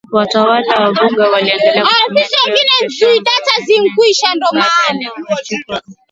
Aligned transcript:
watawala 0.11 0.75
wa 0.75 0.91
Vuga 0.93 1.29
waliendelea 1.29 1.83
kutumia 1.85 2.25
cheo 2.89 3.17
cha 3.19 3.65
Simba 3.65 3.91
Mwene 3.95 4.39
Baadaye 4.53 5.07
alikuwa 5.07 5.41
chifu 5.43 5.71
wa 5.71 5.75
Bumbuli 5.81 5.97